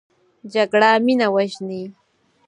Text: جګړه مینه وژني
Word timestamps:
جګړه 0.53 0.89
مینه 1.05 1.27
وژني 1.35 1.83